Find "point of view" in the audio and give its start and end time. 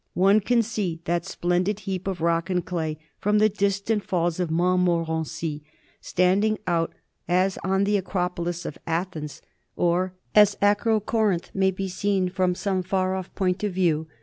13.35-14.07